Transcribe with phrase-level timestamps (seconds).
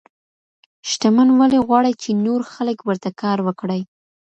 [0.89, 3.81] شتمن ولي غواړي چي نور خلګ ورته کار وکړي؟